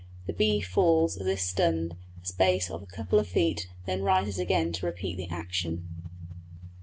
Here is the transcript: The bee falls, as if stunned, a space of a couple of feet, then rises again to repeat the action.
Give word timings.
The 0.25 0.33
bee 0.33 0.61
falls, 0.61 1.15
as 1.17 1.27
if 1.27 1.39
stunned, 1.39 1.95
a 2.23 2.25
space 2.25 2.71
of 2.71 2.81
a 2.81 2.87
couple 2.87 3.19
of 3.19 3.27
feet, 3.27 3.67
then 3.85 4.01
rises 4.01 4.39
again 4.39 4.71
to 4.71 4.87
repeat 4.87 5.15
the 5.15 5.29
action. 5.29 5.87